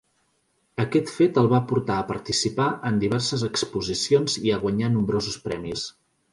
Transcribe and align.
Aquest 0.83 1.11
fet 1.17 1.37
el 1.41 1.49
va 1.51 1.59
portar 1.73 1.97
a 1.97 2.07
participar 2.13 2.71
en 2.91 2.99
diverses 3.05 3.45
exposicions 3.51 4.41
i 4.49 4.57
a 4.57 4.61
guanyar 4.67 4.93
nombrosos 4.99 5.41
premis. 5.49 5.89